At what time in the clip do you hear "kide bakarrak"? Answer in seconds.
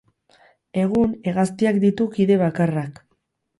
2.19-3.01